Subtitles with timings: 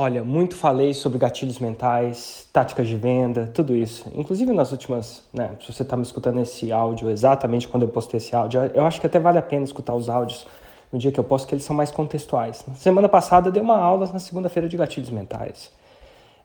[0.00, 4.08] Olha, muito falei sobre gatilhos mentais, táticas de venda, tudo isso.
[4.14, 5.56] Inclusive nas últimas, né?
[5.60, 9.00] Se você está me escutando esse áudio exatamente quando eu postei esse áudio, eu acho
[9.00, 10.46] que até vale a pena escutar os áudios
[10.92, 12.64] no dia que eu posto, que eles são mais contextuais.
[12.76, 15.72] Semana passada eu dei uma aula na segunda-feira de gatilhos mentais.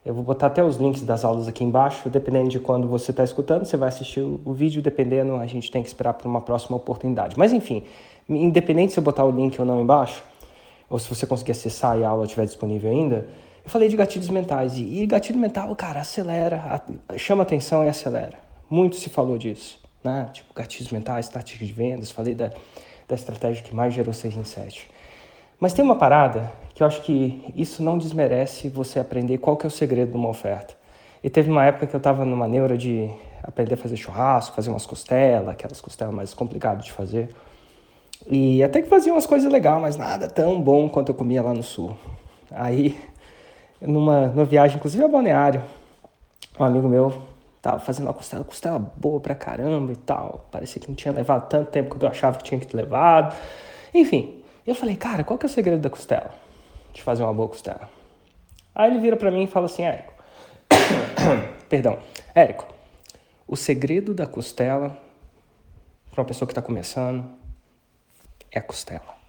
[0.04, 3.22] Eu vou botar até os links das aulas aqui embaixo, dependendo de quando você está
[3.22, 6.76] escutando, você vai assistir o vídeo, dependendo, a gente tem que esperar por uma próxima
[6.76, 7.38] oportunidade.
[7.38, 7.84] Mas enfim,
[8.28, 10.24] independente se eu botar o link ou não embaixo,
[10.90, 13.28] ou se você conseguir acessar e a aula estiver disponível ainda,
[13.64, 14.74] eu falei de gatilhos mentais.
[14.76, 16.82] E, gatilho mental, cara, acelera,
[17.16, 18.38] chama atenção e acelera.
[18.68, 20.28] Muito se falou disso, né?
[20.32, 22.50] Tipo, gatilhos mentais, táticas de vendas, falei da,
[23.08, 24.90] da estratégia que mais gerou 6 em 7.
[25.58, 29.64] Mas tem uma parada que eu acho que isso não desmerece você aprender qual que
[29.64, 30.74] é o segredo de uma oferta.
[31.22, 33.08] E teve uma época que eu estava numa neura de
[33.42, 37.34] aprender a fazer churrasco, fazer umas costelas, aquelas costelas mais complicadas de fazer.
[38.26, 41.54] E até que fazia umas coisas legais, mas nada tão bom quanto eu comia lá
[41.54, 41.96] no sul.
[42.50, 42.98] Aí,
[43.80, 45.62] numa, numa viagem, inclusive a Balneário,
[46.58, 47.22] um amigo meu
[47.60, 50.46] tava fazendo uma costela, costela boa pra caramba e tal.
[50.50, 53.34] Parecia que não tinha levado tanto tempo quanto eu achava que tinha que ter levado.
[53.94, 56.30] Enfim, eu falei, cara, qual que é o segredo da costela?
[56.92, 57.88] De fazer uma boa costela.
[58.74, 60.12] Aí ele vira para mim e fala assim, Érico,
[61.68, 61.98] perdão,
[62.34, 62.66] Érico,
[63.48, 64.98] o segredo da costela
[66.10, 67.24] para uma pessoa que está começando
[68.52, 69.23] é a costela.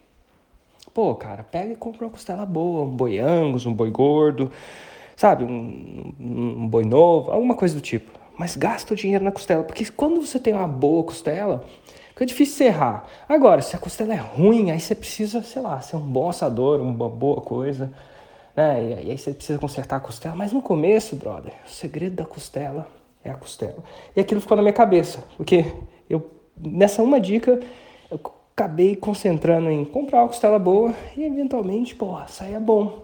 [0.95, 4.49] Pô, cara, pega e compra uma costela boa, um boi angus, um boi gordo,
[5.13, 8.17] sabe, um, um boi novo, alguma coisa do tipo.
[8.37, 11.65] Mas gasta o dinheiro na costela, porque quando você tem uma boa costela,
[12.11, 13.05] fica difícil você errar.
[13.27, 16.79] Agora, se a costela é ruim, aí você precisa, sei lá, ser um bom assador,
[16.79, 17.91] uma boa coisa,
[18.55, 19.01] né?
[19.03, 20.33] E aí você precisa consertar a costela.
[20.33, 22.87] Mas no começo, brother, o segredo da costela
[23.21, 23.83] é a costela.
[24.15, 25.65] E aquilo ficou na minha cabeça, porque
[26.09, 27.59] eu, nessa uma dica,
[28.09, 28.17] eu
[28.55, 33.03] acabei concentrando em comprar uma costela boa e eventualmente, porra, saia bom.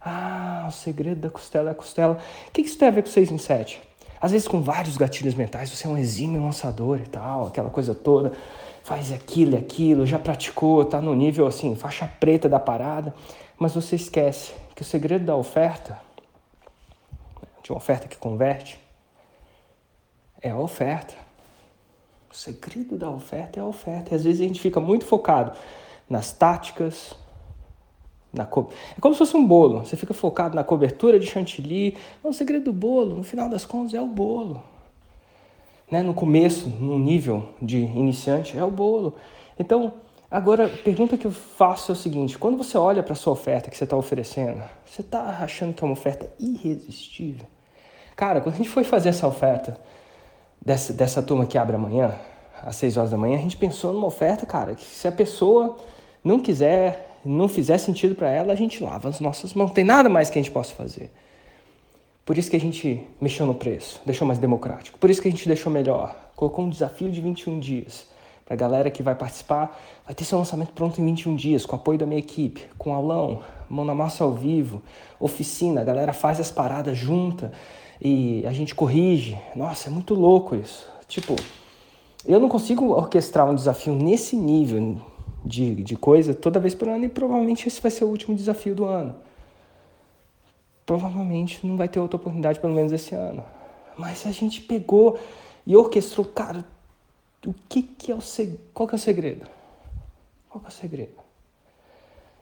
[0.00, 2.18] Ah, o segredo da costela é a costela.
[2.48, 3.80] O que isso tem a ver com 6 em 7?
[4.20, 7.94] Às vezes com vários gatilhos mentais, você é um exímio lançador e tal, aquela coisa
[7.94, 8.32] toda,
[8.82, 13.14] faz aquilo e aquilo, já praticou, tá no nível assim, faixa preta da parada,
[13.56, 16.00] mas você esquece que o segredo da oferta,
[17.62, 18.80] de uma oferta que converte,
[20.42, 21.14] é a oferta.
[22.34, 24.12] O segredo da oferta é a oferta.
[24.12, 25.52] E às vezes a gente fica muito focado
[26.10, 27.14] nas táticas,
[28.32, 28.70] na co...
[28.98, 29.84] É como se fosse um bolo.
[29.84, 31.96] Você fica focado na cobertura de chantilly.
[32.24, 34.60] o segredo do bolo, no final das contas, é o bolo.
[35.88, 36.02] Né?
[36.02, 39.14] No começo, no nível de iniciante, é o bolo.
[39.56, 39.92] Então,
[40.28, 43.32] agora, a pergunta que eu faço é o seguinte: quando você olha para a sua
[43.32, 47.46] oferta que você está oferecendo, você está achando que é uma oferta irresistível?
[48.16, 49.78] Cara, quando a gente foi fazer essa oferta
[50.64, 52.14] dessa, dessa turma que abre amanhã,
[52.62, 55.76] às 6 horas da manhã, a gente pensou numa oferta, cara, que se a pessoa
[56.22, 59.68] não quiser, não fizer sentido para ela, a gente lava as nossas mãos.
[59.68, 61.10] Não tem nada mais que a gente possa fazer.
[62.24, 64.98] Por isso que a gente mexeu no preço, deixou mais democrático.
[64.98, 66.16] Por isso que a gente deixou melhor.
[66.34, 68.06] Colocou um desafio de 21 dias.
[68.44, 71.76] Para a galera que vai participar, vai ter seu lançamento pronto em 21 dias, com
[71.76, 74.82] apoio da minha equipe, com aulão, mão na massa ao vivo,
[75.18, 77.52] oficina, a galera faz as paradas junta
[78.00, 79.38] e a gente corrige.
[79.56, 80.86] Nossa, é muito louco isso.
[81.08, 81.36] Tipo,
[82.26, 85.00] eu não consigo orquestrar um desafio nesse nível
[85.44, 88.74] de, de coisa toda vez por ano e provavelmente esse vai ser o último desafio
[88.74, 89.14] do ano.
[90.84, 93.42] Provavelmente não vai ter outra oportunidade, pelo menos esse ano.
[93.96, 95.18] Mas a gente pegou
[95.66, 96.64] e orquestrou, cara,
[97.46, 98.60] o que, que é o segredo?
[98.72, 99.46] Qual que é o segredo?
[100.48, 101.24] Qual que é o segredo?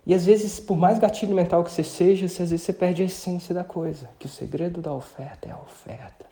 [0.04, 3.04] E às vezes, por mais gatilho mental que você seja, às vezes você perde a
[3.06, 4.10] essência da coisa.
[4.18, 6.26] Que o segredo da oferta é a oferta.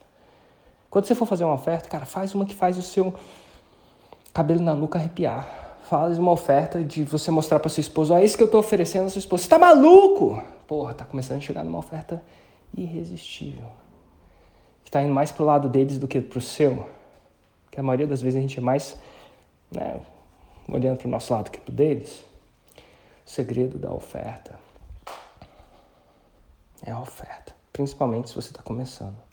[0.90, 3.14] Quando você for fazer uma oferta, cara, faz uma que faz o seu
[4.34, 5.78] cabelo na nuca arrepiar.
[5.88, 9.06] Faz uma oferta de você mostrar para sua esposa, olha isso que eu estou oferecendo
[9.06, 9.44] a sua esposa.
[9.44, 10.42] Você tá maluco?
[10.66, 12.22] Porra, tá começando a chegar numa oferta
[12.76, 13.66] irresistível.
[14.84, 16.86] Que tá indo mais pro lado deles do que pro seu.
[17.70, 18.96] Que a maioria das vezes a gente é mais
[19.70, 20.00] né,
[20.68, 22.24] olhando pro nosso lado que pro deles
[23.24, 24.58] segredo da oferta
[26.82, 29.29] é a oferta, principalmente se você está começando.